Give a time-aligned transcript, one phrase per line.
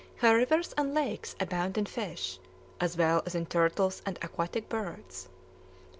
[0.15, 2.39] Her rivers and lakes abound in fish,
[2.79, 5.29] as well as in turtles and aquatic birds.